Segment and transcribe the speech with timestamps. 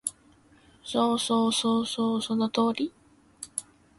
[0.83, 2.91] そうそうそうそう、その通り